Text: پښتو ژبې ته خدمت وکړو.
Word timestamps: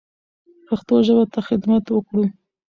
پښتو 0.67 0.95
ژبې 1.05 1.25
ته 1.33 1.39
خدمت 1.47 1.83
وکړو. 1.89 2.23